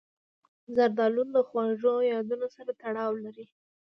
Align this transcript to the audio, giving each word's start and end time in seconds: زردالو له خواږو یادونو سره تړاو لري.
زردالو 0.75 1.23
له 1.35 1.41
خواږو 1.47 1.95
یادونو 2.13 2.47
سره 2.55 2.71
تړاو 2.81 3.11
لري. 3.25 3.45